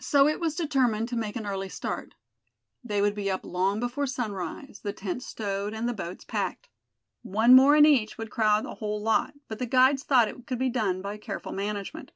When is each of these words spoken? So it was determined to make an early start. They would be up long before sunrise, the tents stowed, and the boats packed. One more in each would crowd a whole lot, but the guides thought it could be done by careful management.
So 0.00 0.28
it 0.28 0.38
was 0.38 0.54
determined 0.54 1.08
to 1.08 1.16
make 1.16 1.34
an 1.34 1.46
early 1.46 1.70
start. 1.70 2.14
They 2.84 3.00
would 3.00 3.14
be 3.14 3.30
up 3.30 3.42
long 3.42 3.80
before 3.80 4.06
sunrise, 4.06 4.80
the 4.82 4.92
tents 4.92 5.24
stowed, 5.24 5.72
and 5.72 5.88
the 5.88 5.94
boats 5.94 6.24
packed. 6.26 6.68
One 7.22 7.56
more 7.56 7.74
in 7.74 7.86
each 7.86 8.18
would 8.18 8.28
crowd 8.30 8.66
a 8.66 8.74
whole 8.74 9.00
lot, 9.00 9.32
but 9.48 9.58
the 9.58 9.64
guides 9.64 10.02
thought 10.02 10.28
it 10.28 10.46
could 10.46 10.58
be 10.58 10.68
done 10.68 11.00
by 11.00 11.16
careful 11.16 11.52
management. 11.52 12.12